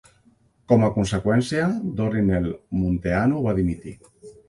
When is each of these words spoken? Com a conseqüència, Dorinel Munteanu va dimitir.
Com 0.73 0.85
a 0.87 0.89
conseqüència, 0.95 1.69
Dorinel 2.01 2.51
Munteanu 2.83 3.47
va 3.49 3.59
dimitir. 3.63 3.99